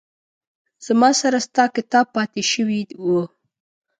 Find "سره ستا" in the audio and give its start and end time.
1.21-1.65